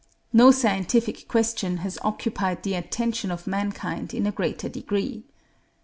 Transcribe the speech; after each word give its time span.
No 0.33 0.49
scientific 0.49 1.27
question 1.27 1.77
has 1.85 1.99
occupied 2.01 2.63
the 2.63 2.73
attention 2.73 3.29
of 3.29 3.45
mankind 3.45 4.15
in 4.15 4.25
a 4.25 4.31
greater 4.31 4.67
degree. 4.67 5.25